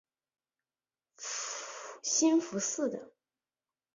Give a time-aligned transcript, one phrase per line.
[2.01, 3.11] 兴福寺的。